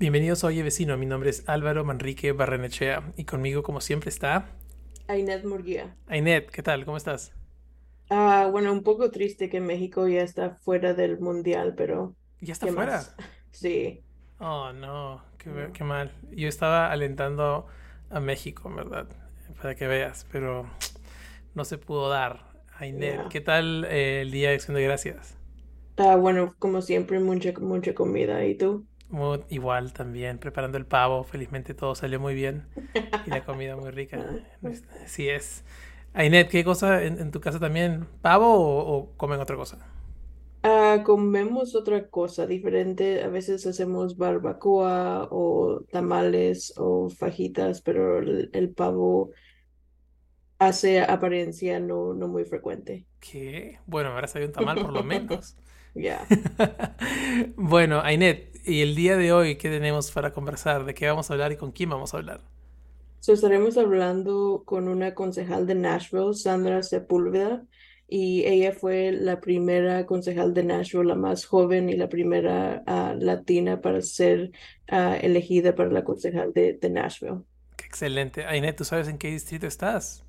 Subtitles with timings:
[0.00, 4.46] Bienvenidos a Oye Vecino, mi nombre es Álvaro Manrique Barrenechea y conmigo como siempre está...
[5.08, 5.94] Ainet Murguía.
[6.06, 6.86] Ainet, ¿qué tal?
[6.86, 7.34] ¿Cómo estás?
[8.08, 12.16] Ah, bueno, un poco triste que México ya está fuera del mundial, pero...
[12.40, 13.02] ¿Ya está fuera?
[13.50, 14.00] Sí.
[14.38, 16.10] Oh, no, qué, mal.
[16.30, 17.66] Yo estaba alentando
[18.08, 19.06] a México, ¿verdad?
[19.60, 20.64] Para que veas, pero
[21.54, 22.40] no se pudo dar.
[22.78, 25.36] Ainet, ¿qué tal eh, el Día de Acción de Gracias?
[25.98, 28.42] Ah, bueno, como siempre, mucha, mucha comida.
[28.46, 28.86] ¿Y tú?
[29.48, 32.66] Igual también, preparando el pavo, felizmente todo salió muy bien
[33.26, 34.24] y la comida muy rica.
[35.06, 35.64] Sí es.
[36.12, 38.06] Ainet, ¿qué cosa en, tu casa también?
[38.20, 39.78] ¿Pavo o, comen otra cosa?
[40.62, 43.22] Ah, comemos otra cosa diferente.
[43.22, 49.30] A veces hacemos barbacoa o tamales o fajitas, pero el, pavo
[50.58, 53.06] hace apariencia no, no muy frecuente.
[53.20, 53.78] ¿Qué?
[53.86, 55.56] Bueno, ahora salió un tamal por lo menos.
[55.94, 56.24] Ya.
[57.56, 60.84] bueno, Ainet, ¿y el día de hoy qué tenemos para conversar?
[60.84, 62.40] ¿De qué vamos a hablar y con quién vamos a hablar?
[63.26, 67.64] estaremos hablando con una concejal de Nashville, Sandra Sepúlveda,
[68.08, 73.14] y ella fue la primera concejal de Nashville, la más joven y la primera ah,
[73.16, 74.50] latina para ser
[74.88, 77.42] ah, elegida para la concejal de, de, Nashville.
[77.76, 78.44] Qué excelente.
[78.46, 80.24] Ainet, ¿tú sabes en qué distrito estás?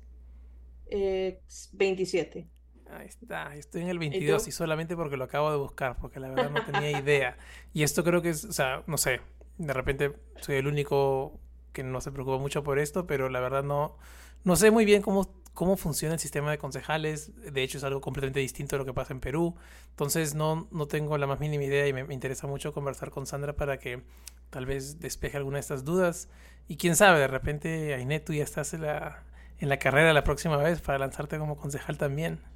[0.86, 1.40] Eh,
[1.72, 2.46] 27.
[2.92, 6.28] Ahí está, estoy en el 22 ¿Y, solamente porque lo acabo de buscar, porque la
[6.28, 7.38] verdad no tenía idea.
[7.72, 9.20] Y esto creo que es, o sea, no sé,
[9.56, 11.40] de repente soy el único
[11.72, 13.96] que no se preocupa mucho por esto, pero la verdad no,
[14.44, 17.32] no sé muy bien cómo, cómo funciona el sistema de concejales.
[17.52, 19.54] De hecho, es algo completamente distinto a lo que pasa en Perú.
[19.90, 23.26] Entonces, no, no tengo la más mínima idea y me, me interesa mucho conversar con
[23.26, 24.02] Sandra para que
[24.50, 26.28] tal vez despeje alguna de estas dudas.
[26.68, 29.22] Y quién sabe, de repente, Ainet, tú ya estás en la,
[29.58, 32.51] en la carrera la próxima vez para lanzarte como concejal también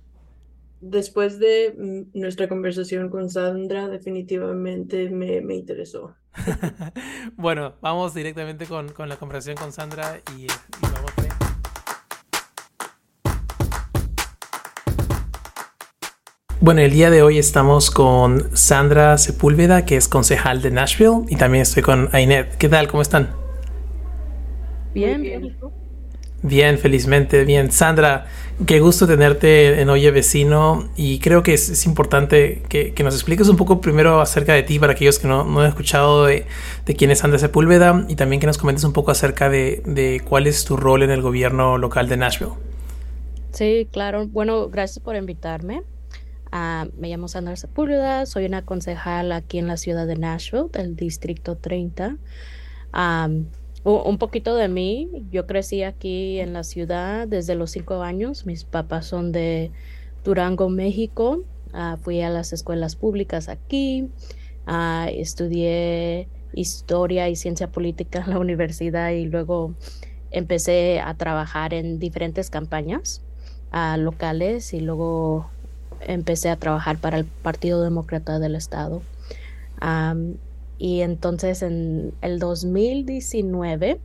[0.80, 6.14] después de mm, nuestra conversación con Sandra, definitivamente me, me interesó.
[7.36, 10.46] bueno, vamos directamente con, con, la conversación con Sandra y, y
[10.82, 11.16] vamos
[16.66, 21.36] Bueno, el día de hoy estamos con Sandra Sepúlveda, que es concejal de Nashville, y
[21.36, 22.56] también estoy con Ainet.
[22.56, 22.88] ¿Qué tal?
[22.88, 23.30] ¿Cómo están?
[24.92, 25.56] Bien, bien.
[26.42, 27.72] Bien, felizmente, bien.
[27.72, 28.26] Sandra,
[28.66, 33.56] qué gusto tenerte en Oye Vecino y creo que es, importante que, nos expliques un
[33.56, 36.46] poco primero acerca de ti para aquellos que no, no han escuchado de,
[36.96, 40.64] quién es Sandra Sepúlveda y también que nos comentes un poco acerca de, cuál es
[40.64, 42.52] tu rol en el gobierno local de Nashville.
[43.52, 44.26] Sí, claro.
[44.26, 45.82] Bueno, gracias por invitarme.
[46.52, 50.94] Ah, me llamo Sandra Sepúlveda, soy una concejal aquí en la ciudad de Nashville, del
[50.96, 52.18] Distrito 30
[53.86, 58.44] un poquito de mí, yo crecí aquí en la ciudad desde los cinco años.
[58.44, 59.70] Mis papás son de
[60.24, 61.42] Durango, México.
[61.72, 64.08] Ah, fui a las escuelas públicas aquí.
[64.66, 69.74] Ah, estudié historia y ciencia política en la universidad y luego
[70.32, 73.22] empecé a trabajar en diferentes campañas
[73.70, 75.48] ah, locales y luego
[76.00, 79.00] empecé a trabajar para el Partido Demócrata del Estado.
[80.78, 84.00] Y entonces en el 2019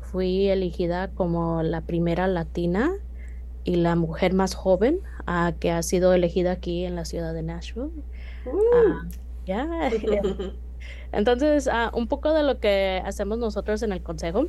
[0.00, 2.92] fui elegida como la primera latina
[3.64, 7.42] y la mujer más joven uh, que ha sido elegida aquí en la ciudad de
[7.42, 7.90] Nashville.
[8.46, 9.08] Uh,
[11.12, 14.46] Entonces, uh, un poco de lo que hacemos nosotros en el consejo.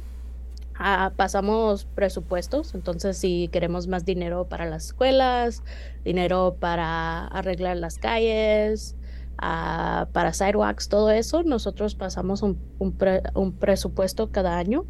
[1.15, 5.63] pasamos presupuestos, entonces si queremos más dinero para las escuelas,
[6.05, 8.95] dinero para arreglar las calles,
[9.37, 14.85] para sidewalks, todo eso, nosotros pasamos un, un, presupuesto cada año.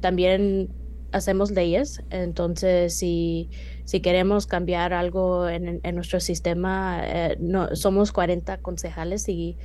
[0.00, 0.70] también
[1.12, 3.50] hacemos leyes, entonces si,
[3.84, 7.38] si queremos cambiar algo en, nuestro sistema, eh,
[7.72, 9.56] somos 40 concejales y,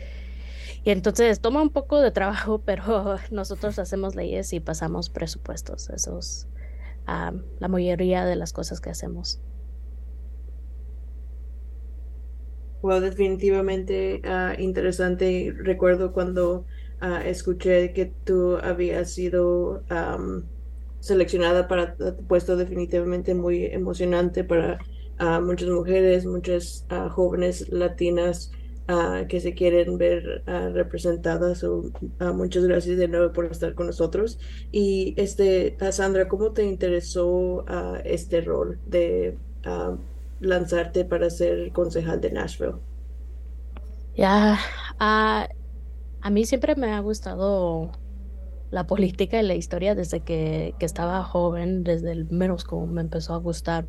[0.86, 5.90] Y entonces toma un poco de trabajo, pero nosotros hacemos leyes y pasamos presupuestos.
[5.90, 6.48] Eso es
[7.06, 9.42] la mayoría de las cosas que hacemos.
[12.84, 15.54] Well, definitivamente uh, interesante.
[15.58, 16.66] Recuerdo cuando
[17.02, 19.84] uh, escuché que tú habías sido
[21.00, 24.80] seleccionada para tu puesto definitivamente muy emocionante para
[25.42, 28.52] muchas mujeres, muchas jóvenes latinas
[29.30, 30.44] que se quieren ver
[30.74, 31.66] representadas.
[32.34, 34.40] muchas gracias de nuevo por estar con nosotros.
[34.74, 37.66] Y este, Sandra, ¿cómo te interesó
[38.04, 39.38] este rol de
[40.40, 42.76] lanzarte para ser concejal de Nashville?
[44.16, 44.60] Ya,
[45.00, 45.50] a
[46.30, 47.92] mí siempre me ha gustado
[48.74, 53.02] la política y la historia desde que, que estaba joven, desde el menos como me
[53.02, 53.86] empezó a gustar.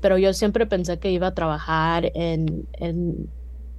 [0.00, 3.30] pero yo siempre pensé que iba a trabajar en, en,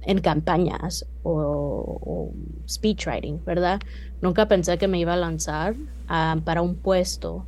[0.02, 2.32] en campañas o,
[2.66, 3.78] speech writing, ¿verdad?
[4.22, 5.76] Nunca pensé que me iba a lanzar
[6.06, 7.46] para un puesto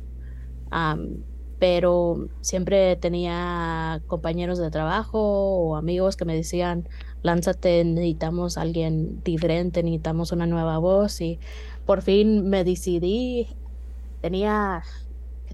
[1.59, 6.87] pero siempre tenía compañeros de trabajo o amigos que me decían,
[7.23, 11.39] lánzate, necesitamos alguien diferente, necesitamos una nueva voz y
[11.85, 13.47] por fin me decidí,
[14.21, 14.83] tenía,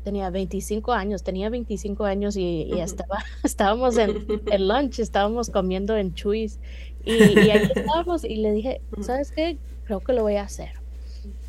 [0.03, 6.13] tenía 25 años, tenía 25 años y, estaba, estábamos en el lunch, estábamos comiendo en
[6.13, 6.59] Chuis
[7.06, 9.57] y, y ahí estábamos y le dije, ¿sabes qué?
[9.85, 10.71] Creo que lo voy a hacer.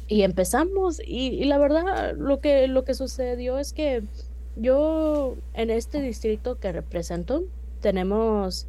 [0.06, 4.04] Y empezamos y, y la verdad lo que, lo que sucedió es que
[4.56, 7.44] yo en este distrito que represento
[7.80, 8.68] tenemos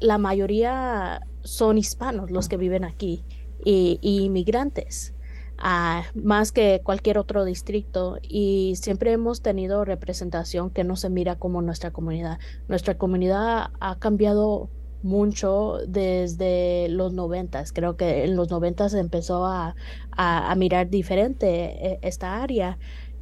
[0.00, 3.24] la mayoría son hispanos los que viven aquí
[3.64, 5.14] y, inmigrantes
[5.58, 8.18] ah, más que cualquier otro distrito.
[8.22, 12.38] Y siempre hemos tenido representación que no se mira como nuestra comunidad.
[12.68, 14.70] Nuestra comunidad ha cambiado
[15.02, 17.72] mucho desde los noventas.
[17.72, 19.74] Creo que en los noventas empezó a,
[20.12, 21.48] a mirar diferente
[21.92, 22.78] eh, esta área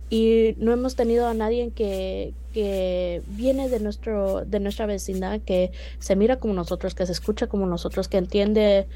[0.08, 5.73] y no hemos tenido a nadie que, que viene de, nuestro, de nuestra vecindad, que
[5.99, 8.87] se mira como nosotros, que se escucha como nosotros, que entiende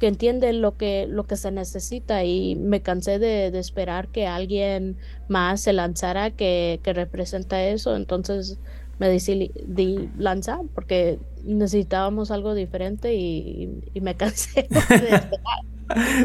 [0.00, 4.96] que entiende lo que, lo que se necesita y me cansé de, esperar que alguien
[5.28, 8.58] más se lanzara que, que representa eso, entonces
[8.98, 15.73] me decidí lanzar porque necesitábamos algo diferente y, y me cansé de esperar.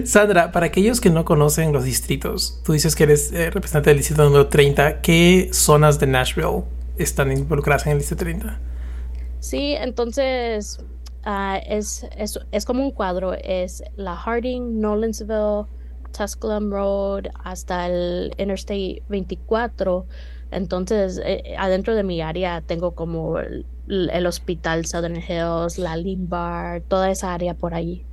[0.05, 3.97] Sandra, para aquellos que no conocen los distritos, tú dices que eres eh, representante del
[3.97, 5.01] distrito número 30.
[5.01, 6.63] ¿Qué zonas de Nashville
[6.97, 8.59] están involucradas en el distrito 30?
[9.39, 10.79] Sí, entonces
[11.23, 13.33] ah, es, es, es, como un cuadro.
[13.33, 15.65] Es la Harding, Nolensville,
[16.17, 20.05] Tusculum Road hasta el Interstate 24.
[20.51, 26.81] Entonces, eh, adentro de mi área tengo como el, el, hospital Southern Hills, la Limbar,
[26.81, 28.03] toda esa área por ahí.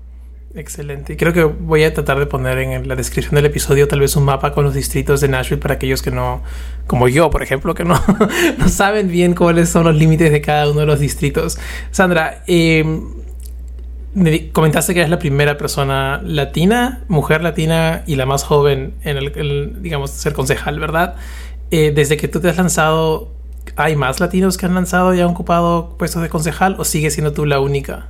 [0.56, 1.12] Excelente.
[1.12, 4.16] Y creo que voy a tratar de poner en la descripción del episodio tal vez
[4.16, 6.42] un mapa con los distritos de Nashville para aquellos que no,
[6.86, 8.00] como yo, por ejemplo, que no,
[8.58, 11.58] no saben bien cuáles son los límites de cada uno de los distritos.
[11.90, 12.84] Sandra, eh,
[14.52, 19.82] comentaste que eres la primera persona latina, mujer latina y la más joven en el,
[19.82, 21.16] digamos, ser concejal, ¿verdad?
[21.70, 23.30] Eh, desde que tú te has lanzado,
[23.76, 27.34] ¿hay más latinos que han lanzado y han ocupado puestos de concejal o sigues siendo
[27.34, 28.08] tú la única?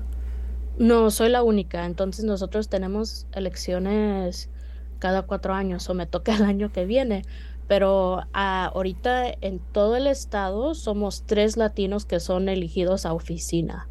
[0.78, 1.86] No, soy la única.
[1.86, 4.50] Entonces nosotros tenemos elecciones
[4.98, 7.22] cada cuatro años o me toca el año que viene.
[7.68, 13.88] Pero ah, ahorita en todo el estado somos tres latinos que son elegidos a oficina.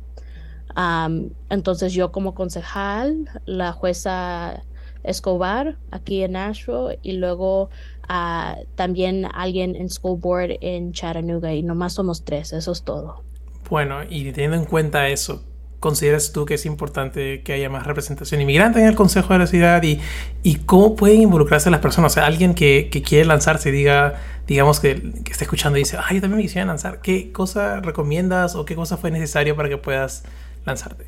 [1.49, 4.63] entonces yo como concejal, la jueza
[5.05, 7.69] Escobar aquí en Nashville y luego
[8.07, 13.23] ah, también alguien en School Board en Chattanooga y nomás somos tres, eso es todo.
[13.69, 15.43] Bueno, y teniendo en cuenta eso,
[15.79, 19.47] consideras tú que es importante que haya más representación inmigrante en el Consejo de la
[19.47, 19.99] Ciudad y,
[20.43, 22.13] y cómo pueden involucrarse las personas?
[22.13, 24.15] O sea, alguien que, que quiere lanzarse, diga,
[24.47, 27.01] digamos que, que, está escuchando y dice, ay, yo también me quisiera lanzar.
[27.01, 30.23] ¿Qué cosa recomiendas o qué cosa fue necesario para que puedas
[30.65, 31.05] lanzarte?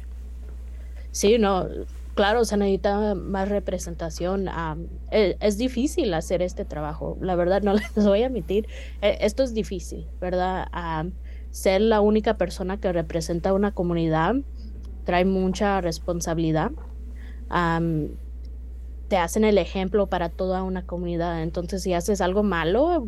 [1.11, 1.67] Sí, no,
[2.17, 4.49] claro, se necesita más representación.
[5.11, 8.67] E, es, difícil hacer este trabajo, la verdad, no les voy a admitir.
[9.01, 10.67] E, esto es difícil, ¿verdad?
[11.51, 14.35] ser la única persona que representa una comunidad
[15.07, 16.71] trae mucha responsabilidad.
[19.07, 21.43] te hacen el ejemplo para toda una comunidad.
[21.43, 23.07] Entonces, si haces algo malo,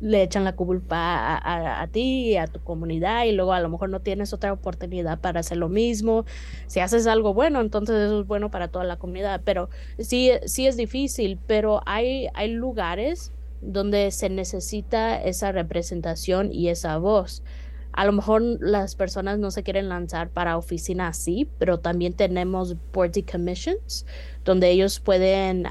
[0.00, 3.88] le echan la culpa a, ti y a tu comunidad y luego a lo mejor
[3.88, 6.24] no tienes otra oportunidad para hacer lo mismo.
[6.66, 9.42] Si haces algo bueno, entonces eso es bueno para toda la comunidad.
[9.44, 9.70] Pero
[10.00, 16.98] sí, sí es difícil, pero hay, hay lugares donde se necesita esa representación y esa
[16.98, 17.44] voz.
[17.92, 22.76] A lo mejor las personas no se quieren lanzar para oficina así, pero también tenemos
[22.92, 24.06] boards y commissions
[24.44, 25.66] donde ellos pueden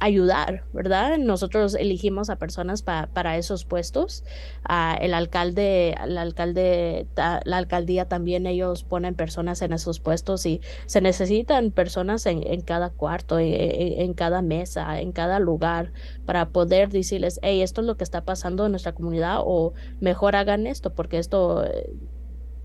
[0.00, 1.18] ayudar, ¿verdad?
[1.18, 4.24] Nosotros elegimos a personas para esos puestos.
[4.68, 11.70] Uh, el alcalde, la alcaldía también ellos ponen personas en esos puestos y se necesitan
[11.70, 15.92] personas en, en cada cuarto, en, cada mesa, en cada lugar
[16.24, 20.36] para poder decirles, hey, esto es lo que está pasando en nuestra comunidad o mejor
[20.36, 21.90] hagan esto porque esto eh,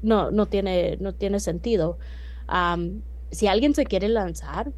[0.02, 1.98] no, no, tiene, no tiene sentido.
[3.32, 4.74] Si alguien se quiere lanzar,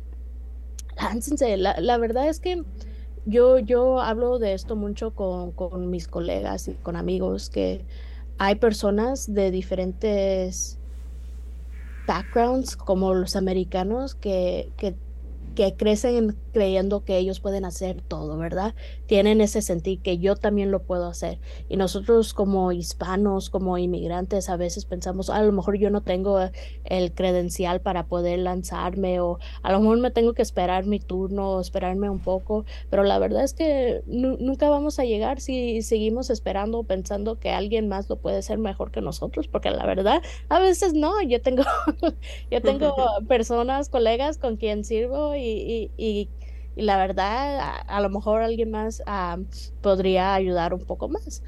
[0.98, 1.58] láncense.
[1.58, 2.64] La, la verdad es que
[3.26, 7.86] yo, yo hablo de esto mucho con, con, mis colegas y con amigos, que
[8.38, 10.78] hay personas de diferentes
[12.06, 14.96] backgrounds, como los americanos, que, que
[15.56, 18.74] que crecen creyendo que ellos pueden hacer todo, ¿verdad?
[19.14, 21.38] Tienen ese sentir que yo también lo puedo hacer.
[21.70, 26.40] Y nosotros como hispanos, como inmigrantes, a veces pensamos, a lo mejor yo no tengo
[26.86, 31.62] el credencial para poder lanzarme o a lo mejor me tengo que esperar mi turno,
[31.62, 36.82] esperarme un poco, pero la verdad es que nunca vamos a llegar si seguimos esperando
[36.82, 40.96] pensando que alguien más lo puede hacer mejor que nosotros, porque la verdad a veces
[40.96, 41.62] no, yo tengo
[42.50, 42.96] yo tengo
[43.28, 46.30] personas, colegas con quien sirvo y, y,
[46.76, 49.04] la verdad, a, lo mejor alguien más
[49.82, 51.44] podría ayudar un poco más.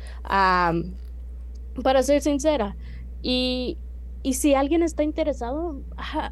[1.83, 2.77] para ser sincera.
[3.21, 3.77] Y,
[4.25, 5.81] y si alguien está interesado,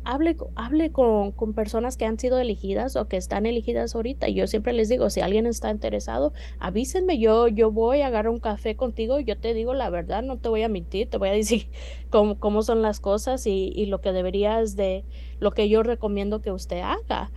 [0.04, 4.30] hable, hable con, con, personas que han sido elegidas o que están elegidas ahorita.
[4.30, 8.40] Yo siempre les digo, si alguien está interesado, avísenme, yo, yo voy a agarrar un
[8.40, 11.34] café contigo, yo te digo la verdad, no te voy a mentir, te voy a
[11.34, 11.68] decir
[12.10, 15.06] cómo, cómo son las cosas y, y, lo que deberías de,
[15.40, 17.30] lo que yo recomiendo que usted haga.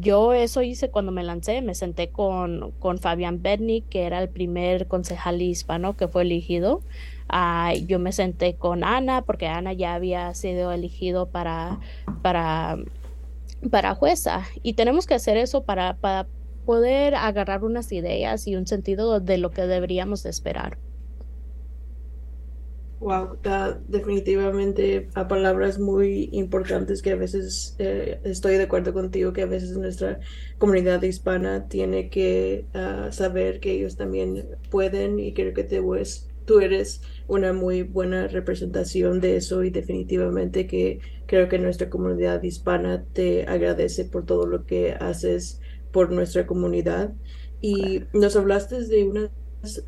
[0.00, 4.28] Yo eso hice cuando me lancé, me senté con, con Fabián Bednik, que era el
[4.28, 6.82] primer concejal hispano que fue elegido.
[7.86, 11.78] Yo me senté con Ana porque Ana ya había sido elegido para,
[12.22, 12.78] para,
[13.70, 16.26] para jueza y tenemos que hacer eso para, para
[16.64, 20.78] poder agarrar unas ideas y un sentido de lo que deberíamos esperar.
[23.00, 23.38] Wow,
[23.86, 29.46] definitivamente a palabras muy importantes que a veces eh, estoy de acuerdo contigo que a
[29.46, 30.18] veces nuestra
[30.58, 35.80] comunidad hispana tiene que ah, saber que ellos también pueden y creo que te,
[36.44, 42.42] tú eres una muy buena representación de eso y definitivamente que creo que nuestra comunidad
[42.42, 45.60] hispana te agradece por todo lo que haces
[45.92, 47.14] por nuestra comunidad.
[47.60, 49.30] Y nos hablaste de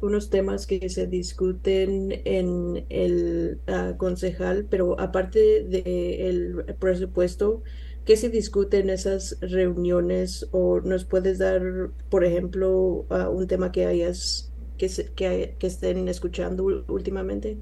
[0.00, 7.62] unos temas que se discuten en el ah, concejal, pero aparte del presupuesto,
[8.04, 10.48] ¿qué se discute en esas reuniones?
[10.52, 11.62] ¿O nos puedes dar,
[12.08, 17.58] por ejemplo, ah, un tema que hayas que, que, estén escuchando últimamente?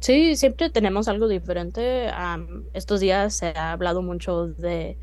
[0.00, 2.08] Sí, siempre tenemos algo diferente.
[2.72, 4.96] estos días se ha hablado mucho de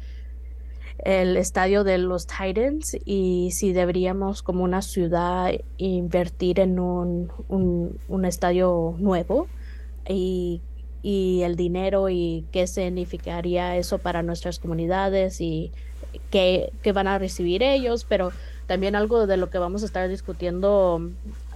[1.03, 8.25] el estadio de los Titans y si deberíamos como una ciudad invertir en un, un,
[8.25, 9.47] estadio nuevo
[10.07, 10.61] y,
[11.01, 15.71] y, el dinero y qué significaría eso para nuestras comunidades y
[16.29, 18.31] qué, qué van a recibir ellos, pero
[18.67, 21.01] también algo de lo que vamos a estar discutiendo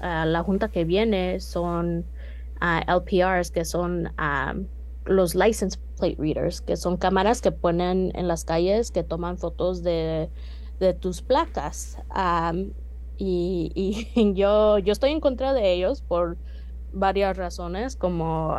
[0.02, 2.06] a la junta que viene son
[2.60, 4.12] LPRs, que son
[5.06, 9.84] los license plate readers, que son cámaras que ponen en las calles que toman fotos
[9.84, 10.30] de,
[11.00, 11.98] tus placas.
[13.18, 16.38] y, yo, yo estoy en contra de ellos por
[16.92, 18.56] varias razones, como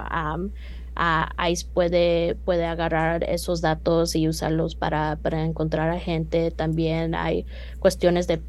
[1.51, 6.51] ICE puede, puede agarrar esos datos y usarlos para, para encontrar a gente.
[6.51, 7.47] También hay
[7.81, 8.41] cuestiones de,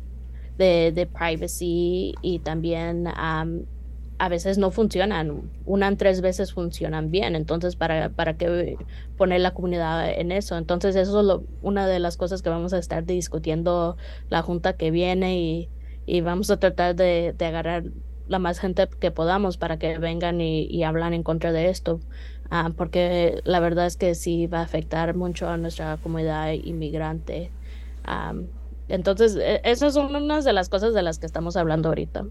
[0.58, 3.08] de, privacy y también
[4.18, 5.52] a veces no funcionan.
[5.66, 7.36] Una tres veces funcionan bien.
[7.36, 8.78] Entonces, ¿para, para qué
[9.18, 10.58] poner la comunidad en eso?
[10.58, 13.98] Entonces, eso es una de las cosas que vamos a estar discutiendo
[14.30, 15.70] la junta que viene y,
[16.06, 17.84] y vamos a tratar de, de agarrar
[18.28, 22.00] la más gente que podamos para que vengan y, y hablan en contra de esto.
[22.50, 27.52] Ah, porque la verdad es que sí va a afectar mucho a nuestra comunidad inmigrante.
[28.88, 32.26] entonces, e, esas son unas de las cosas de las que estamos hablando ahorita.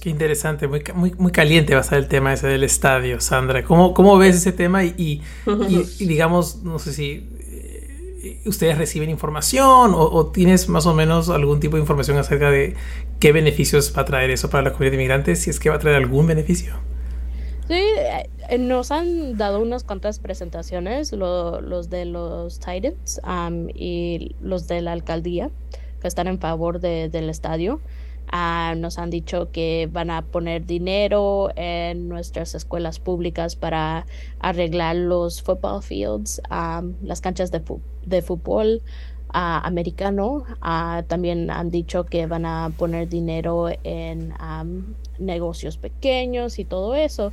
[0.00, 3.64] Qué interesante, muy, muy, muy caliente va a ser el tema ese del estadio, Sandra.
[3.64, 4.84] ¿Cómo, cómo ves ese tema?
[4.84, 10.94] Y, y, digamos, no sé si eh, ustedes reciben información o, o, tienes más o
[10.94, 12.74] menos algún tipo de información acerca de
[13.18, 15.76] qué beneficios va a traer eso para la comunidad de inmigrantes, si es que va
[15.76, 16.74] a traer algún beneficio.
[17.68, 17.82] Sí,
[18.48, 23.20] eh, nos han dado unas cuantas presentaciones, los de los Titans
[23.74, 25.50] y los de la alcaldía,
[26.00, 27.80] que están en favor del estadio.
[28.28, 34.06] Ah, nos han dicho que van a poner dinero en nuestras escuelas públicas para
[34.40, 36.42] arreglar los football fields,
[37.02, 37.62] las canchas de,
[38.04, 38.82] de fútbol
[39.28, 40.44] ah, americano.
[40.60, 44.34] Ah, también han dicho que van a poner dinero en
[45.18, 47.32] negocios pequeños y todo eso.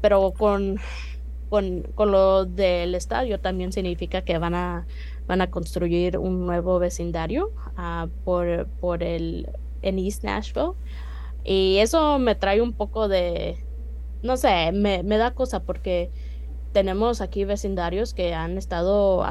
[0.00, 0.78] pero con,
[1.48, 4.86] con, con, lo del estadio también significa que van a,
[5.28, 7.52] van a construir un nuevo vecindario
[8.24, 9.48] por, por el
[9.82, 10.72] en East Nashville.
[11.44, 13.58] Y eso me trae un poco de,
[14.22, 16.10] no sé, me, da cosa porque
[16.72, 19.24] tenemos aquí vecindarios que han estado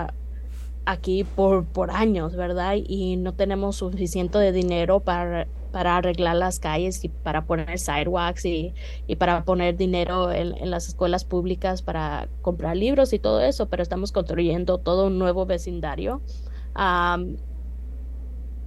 [0.86, 2.75] aquí por, por años, ¿verdad?
[2.75, 8.46] Y no tenemos suficiente de dinero para, para arreglar las calles y para poner sidewalks
[8.46, 8.74] y,
[9.17, 14.12] para poner dinero en, las escuelas públicas para comprar libros y todo eso, pero estamos
[14.12, 16.22] construyendo todo un nuevo vecindario.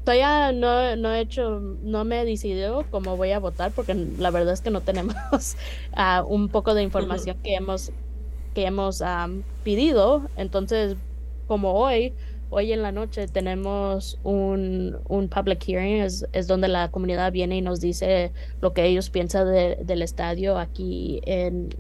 [0.04, 4.30] Todavía no, no he hecho, no me he decidido cómo voy a votar porque la
[4.30, 5.56] verdad es que no tenemos
[5.96, 7.90] uh, un poco de información que hemos,
[8.54, 9.02] que hemos
[9.64, 10.28] pedido.
[10.36, 10.96] Entonces,
[11.46, 12.12] como hoy,
[12.50, 17.56] hoy en la noche tenemos un, un public hearing, es, es, donde la comunidad viene
[17.56, 19.48] y nos dice lo que ellos piensan
[19.86, 21.70] del estadio aquí en,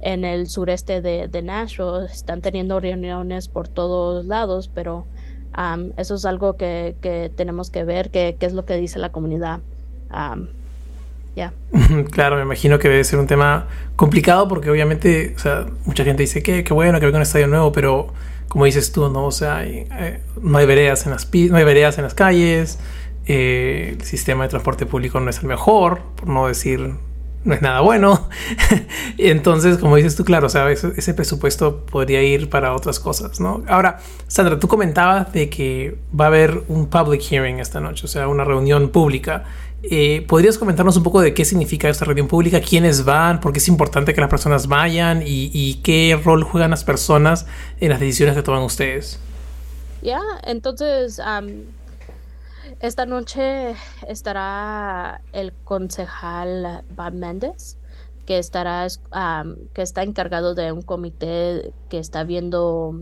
[0.00, 2.06] en el sureste de, de Nashville.
[2.06, 5.06] Están teniendo reuniones por todos lados, pero
[5.96, 9.60] eso es algo que, que, tenemos que ver, qué es lo que dice la comunidad.
[11.34, 11.52] ya
[12.10, 16.22] Claro, me imagino que debe ser un tema complicado porque obviamente, o sea, mucha gente
[16.22, 18.12] dice que qué bueno que venga un estadio nuevo, pero
[18.48, 19.26] como dices tú, ¿no?
[19.26, 22.78] O sea, eh, no hay veredas en las no hay veredas en las calles,
[23.26, 26.94] eh, el sistema de transporte público no es el mejor, por no decir
[27.46, 28.28] no es nada bueno.
[29.18, 33.62] Entonces, como dices tú, claro, o sea, ese, presupuesto podría ir para otras cosas, ¿no?
[33.68, 38.08] Ahora, Sandra, tú comentabas de que va a haber un public hearing esta noche, o
[38.08, 39.44] sea, una reunión pública.
[39.84, 42.60] Eh, ¿Podrías comentarnos un poco de qué significa esta reunión pública?
[42.60, 43.40] ¿Quiénes van?
[43.40, 45.22] ¿Por qué es importante que las personas vayan?
[45.24, 47.46] ¿Y, qué rol juegan las personas
[47.78, 49.20] en las decisiones que toman ustedes?
[50.02, 51.20] Ya, entonces,
[52.80, 53.74] esta noche
[54.08, 57.78] estará el concejal Bob Méndez,
[58.26, 58.86] que estará
[59.72, 62.94] que está encargado de un comité que está viendo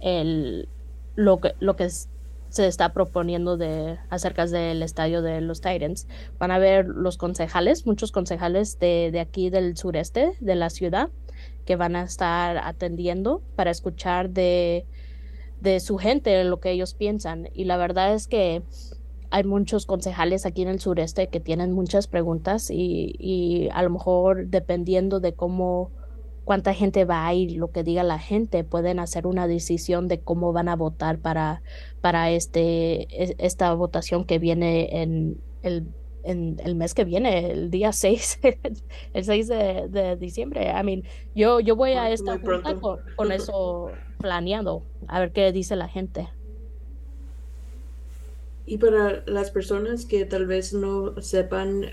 [0.00, 0.68] el,
[1.14, 6.08] lo que, lo que se está proponiendo de acerca del estadio de los Titans.
[6.38, 11.10] Van a ver los concejales, muchos concejales de, de aquí del sureste de la ciudad
[11.64, 14.84] que van a estar atendiendo para escuchar de
[15.60, 17.48] de su gente, lo que ellos piensan.
[17.52, 18.62] Y la verdad es que
[19.30, 23.90] hay muchos concejales aquí en el sureste que tienen muchas preguntas y, y a lo
[23.90, 25.92] mejor dependiendo de cómo
[26.50, 30.52] cuánta gente va ir, lo que diga la gente, pueden hacer una decisión de cómo
[30.52, 31.62] van a votar para,
[32.00, 35.86] para este, e, esta votación que viene en el,
[36.24, 38.40] en el mes que viene, el día 6,
[39.14, 40.72] el 6 de, de diciembre.
[40.78, 41.02] I mean,
[41.34, 46.28] yo, yo voy a estar con, eso planeando, a ver qué dice la gente.
[48.66, 51.86] Y para las personas que tal vez no sepan,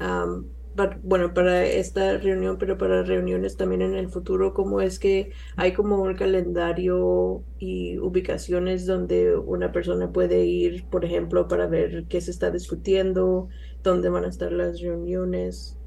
[1.04, 5.74] bueno, para esta reunión, pero para reuniones también en el futuro, ¿cómo es que hay
[5.74, 12.22] como un calendario y ubicaciones donde una persona puede ir, por ejemplo, para ver qué
[12.22, 13.50] se está discutiendo,
[13.84, 15.78] dónde van a estar las reuniones?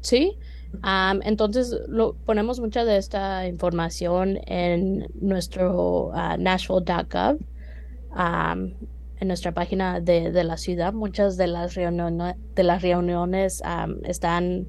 [0.00, 0.38] Sí,
[1.24, 7.38] entonces lo, ponemos mucha de esta información en nuestro uh, nashville.gov
[9.18, 10.92] en nuestra página de, de, la ciudad.
[10.92, 13.62] Muchas de las reuniones, de las reuniones
[14.04, 14.68] están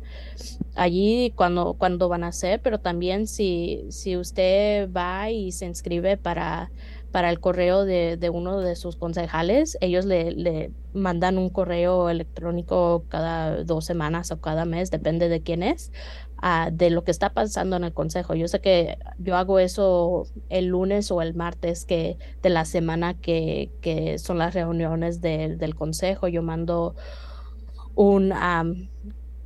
[0.75, 6.17] allí cuando, cuando van a ser, pero también si, si usted va y se inscribe
[6.17, 6.71] para,
[7.17, 12.11] para el correo de, de uno de sus concejales, ellos le, le, mandan un correo
[12.11, 15.91] electrónico cada dos semanas o cada mes, depende de quién es,
[16.71, 18.35] de lo que está pasando en el consejo.
[18.35, 23.15] Yo sé que yo hago eso el lunes o el martes que, de la semana
[23.15, 26.27] que, que son las reuniones del consejo.
[26.27, 26.93] Yo mando
[27.95, 28.31] un,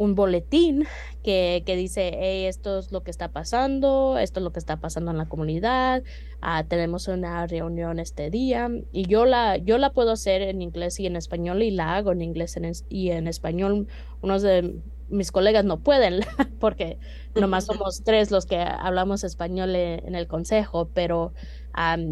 [0.02, 0.88] un boletín
[1.22, 4.78] que, que dice, hey, esto es lo que está pasando, esto es lo que está
[4.78, 6.02] pasando en la comunidad,
[6.42, 11.00] ah, tenemos una reunión este día y yo la, yo la puedo hacer en inglés
[11.00, 12.58] y en español y la hago en inglés
[12.90, 13.88] y en español.
[14.24, 16.22] Unos de mis colegas no pueden
[16.60, 16.98] porque
[17.36, 21.32] nomás somos tres los que hablamos español e, en, el consejo, pero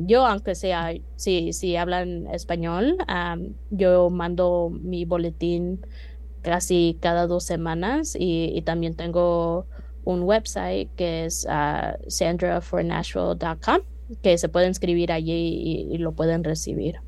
[0.06, 2.98] yo, aunque sea, si, si hablan español,
[3.72, 5.82] yo mando mi boletín
[6.42, 9.66] casi cada dos semanas y, también tengo
[10.04, 13.82] un website que es uh, sandrafornashville.com
[14.22, 17.00] que se pueden inscribir allí y lo pueden recibir.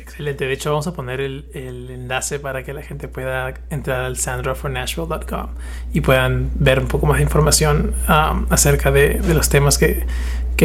[0.00, 0.46] Excelente.
[0.46, 5.48] De hecho, vamos a poner el, enlace para que la gente pueda entrar al sandrafornashville.com
[5.92, 10.06] y puedan ver un poco más de información um, acerca de, los temas que,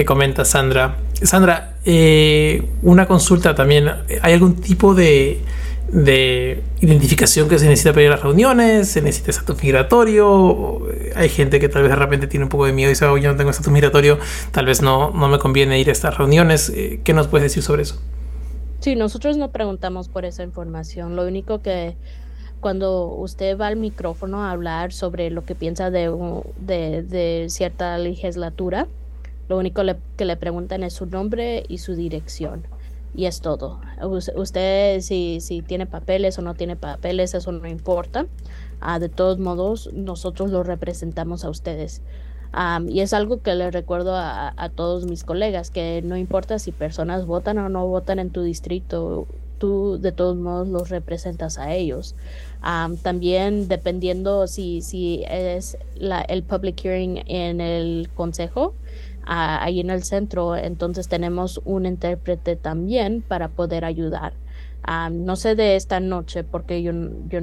[0.05, 0.97] comenta Sandra.
[1.21, 3.89] Sandra, eh, una consulta también.
[4.21, 5.41] ¿Hay algún tipo de,
[6.81, 8.89] identificación que se necesita para ir a las reuniones?
[8.89, 10.81] ¿Se necesita estatus migratorio?
[11.15, 13.17] Hay gente que tal vez de repente tiene un poco de miedo y dice, oh,
[13.17, 14.17] yo no tengo estatus migratorio,
[14.51, 16.71] tal vez no, no me conviene ir a estas reuniones.
[16.75, 18.01] Eh, ¿Qué nos puedes decir sobre eso?
[18.85, 21.15] Sí, nosotros no preguntamos por esa información.
[21.15, 21.97] Lo único que
[22.59, 26.11] cuando usted va al micrófono a hablar sobre lo que piensa de,
[26.67, 28.85] de, cierta legislatura,
[29.49, 29.81] lo único
[30.17, 32.67] que le preguntan es su nombre y su dirección.
[33.15, 33.81] Y es todo.
[34.35, 38.27] Usted si, si tiene papeles o no tiene papeles, eso no importa.
[38.81, 42.03] Ah, de todos modos, nosotros lo representamos a ustedes
[42.87, 47.25] y es algo que le recuerdo a, todos mis colegas, que no importa si personas
[47.25, 52.15] votan o no votan en tu distrito, tú de todos modos los representas a ellos.
[53.01, 58.73] también dependiendo si, si es la, el public hearing en el consejo,
[59.25, 64.33] ahí en el centro, entonces tenemos un intérprete también para poder ayudar.
[65.11, 66.91] No sé de esta noche porque yo,
[67.27, 67.39] yo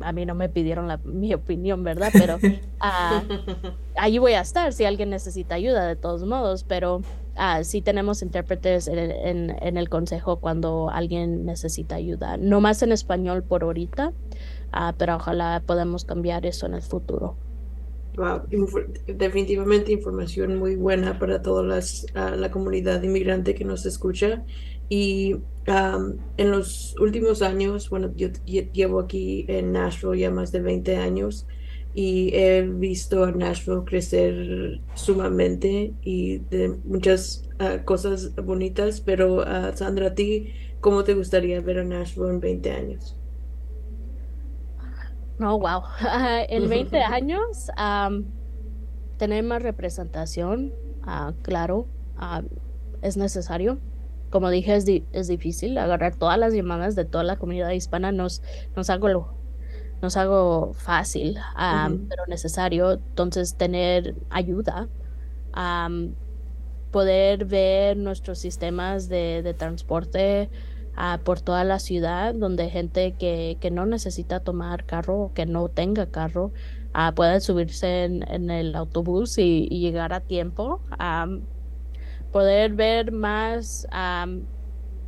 [0.00, 2.10] a mí no me pidieron la, mi opinión, ¿verdad?
[2.12, 7.62] Pero uh, ahí voy a estar si alguien necesita ayuda, de todos modos, pero uh,
[7.62, 12.36] sí tenemos intérpretes en, en, el consejo cuando alguien necesita ayuda.
[12.36, 17.36] No más en español por ahorita, uh, pero ojalá podamos cambiar eso en el futuro.
[19.06, 21.80] Definitivamente información muy buena para toda
[22.36, 24.44] la comunidad inmigrante que nos escucha.
[24.88, 30.96] Y en los últimos años, bueno, yo llevo aquí en Nashville ya más de 20
[30.96, 31.46] años
[31.94, 39.76] y he visto a Nashville crecer sumamente y de muchas ah, cosas bonitas, pero uh,
[39.76, 43.19] Sandra, a ti, ¿cómo te gustaría ver a Nashville en 20 años?
[45.40, 45.82] Oh, wow.
[46.48, 47.70] en 20 años,
[49.16, 50.72] tener más representación,
[51.02, 51.86] ah, claro,
[53.02, 53.78] es necesario
[54.30, 58.42] como dije, es, es, difícil agarrar todas las llamadas de toda la comunidad hispana, nos,
[58.76, 59.08] nos hago
[60.02, 61.36] nos hago fácil,
[62.08, 62.92] pero necesario.
[62.92, 64.88] Entonces, tener ayuda,
[66.90, 70.48] poder ver nuestros sistemas de, de transporte
[71.00, 75.46] uh, por toda la ciudad, donde gente que, que, no necesita tomar carro o que
[75.46, 76.52] no tenga carro
[76.94, 80.80] uh, pueda subirse en, en, el autobús y, y llegar a tiempo
[82.32, 83.88] poder ver más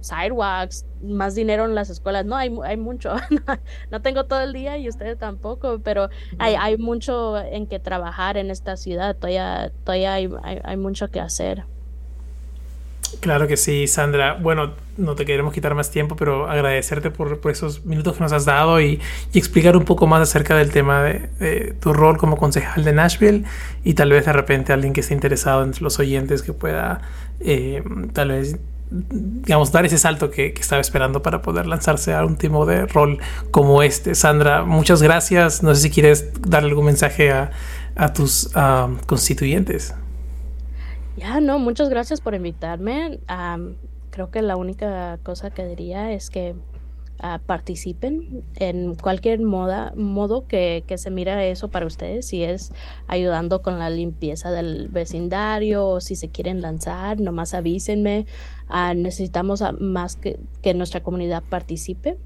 [0.03, 2.27] sidewalks, más dinero en las escuelas.
[2.27, 3.15] No, hay, hay mucho.
[3.91, 8.37] no tengo todo el día y ustedes tampoco, pero hay, hay mucho en que trabajar
[8.37, 9.17] en esta ciudad.
[9.17, 11.65] Todavía, todavía hay, hay, mucho que hacer.
[13.21, 14.35] Claro que sí, Sandra.
[14.35, 18.33] Bueno, no te queremos quitar más tiempo, pero agradecerte por, por esos minutos que nos
[18.33, 19.01] has dado y,
[19.33, 22.93] y, explicar un poco más acerca del tema de, de, tu rol como concejal de
[22.93, 23.45] Nashville
[23.85, 27.03] y tal vez de repente alguien que esté interesado entre los oyentes que pueda
[27.41, 28.59] eh, tal vez
[28.91, 33.19] digamos, dar ese salto que, estaba esperando para poder lanzarse a un tipo de rol
[33.51, 34.15] como este.
[34.15, 35.63] Sandra, muchas gracias.
[35.63, 37.51] No sé si quieres darle algún mensaje a,
[38.15, 38.51] tus
[39.07, 39.95] constituyentes.
[41.23, 43.21] Ya, no, muchas gracias por invitarme.
[44.11, 46.57] creo que la única cosa que diría es que
[47.47, 52.73] participen en cualquier moda, modo que, que, se mira eso para ustedes, si es
[53.07, 58.27] ayudando con la limpieza del vecindario o si se quieren lanzar, nomás avísenme.
[58.67, 62.19] Ah, necesitamos más que, que nuestra comunidad participe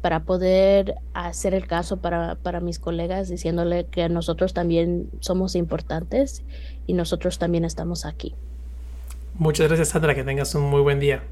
[0.00, 6.42] para poder hacer el caso para, para mis colegas, diciéndole que nosotros también somos importantes
[6.86, 8.34] y nosotros también estamos aquí.
[9.34, 10.14] Muchas gracias, Sandra.
[10.14, 11.22] Que tengas un muy buen día.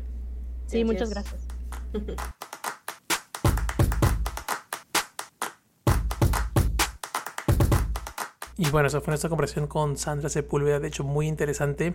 [0.66, 1.46] Sí, muchas gracias.
[8.57, 11.94] Y bueno, esa fue nuestra conversación con Sandra Sepúlveda, de hecho muy interesante.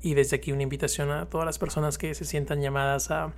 [0.00, 3.32] Y desde aquí una invitación a todas las personas que se sientan llamadas a,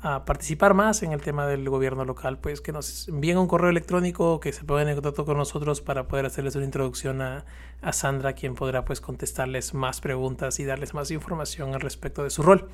[0.00, 4.38] participar más en el tema del gobierno local, pues que nos envíen un correo electrónico,
[4.38, 7.44] que se pongan en contacto con nosotros para poder hacerles una introducción a,
[7.92, 12.42] Sandra, quien podrá pues contestarles más preguntas y darles más información al respecto de su
[12.42, 12.68] rol.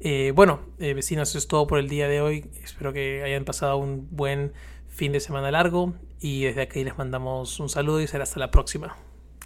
[0.00, 2.50] Eh, bueno, eh, vecinos, eso es todo por el día de hoy.
[2.62, 4.52] Espero que hayan pasado un buen
[4.88, 8.50] fin de semana largo y desde aquí les mandamos un saludo y será hasta la
[8.50, 8.96] próxima.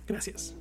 [0.07, 0.60] Gracias.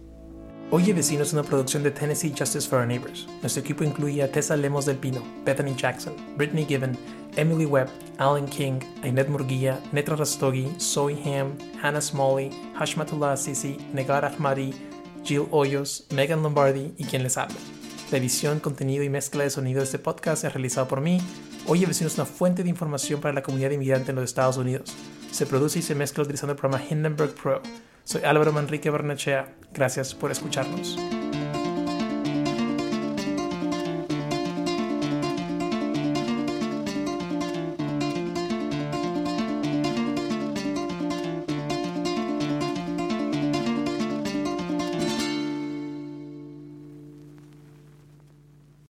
[0.71, 3.25] Oye Vecino es una producción de Tennessee Justice for Our Neighbors.
[3.41, 6.95] Nuestro equipo incluye a Tessa Lemos del Pino, Bethany Jackson, Brittany Given,
[7.37, 14.23] Emily Webb, Alan King, Ainet Murguía, Netra Rastogi, Zoe Ham, Hannah Smalley, Hashmatullah Sisi, Negar
[14.25, 14.75] Ahmadi,
[15.23, 17.57] Jill Hoyos, Megan Lombardi y quien les habla.
[18.11, 21.19] La edición, contenido y mezcla de sonido de este podcast es realizado por mí,
[21.71, 24.57] Hoy el vecino es una fuente de información para la comunidad inmigrante en los Estados
[24.57, 24.91] Unidos.
[25.31, 27.61] Se produce y se mezcla utilizando el programa Hindenburg Pro.
[28.03, 29.53] Soy Álvaro Manrique Barnechea.
[29.73, 30.97] Gracias por escucharnos.